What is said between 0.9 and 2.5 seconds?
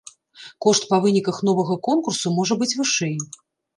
па выніках новага конкурсу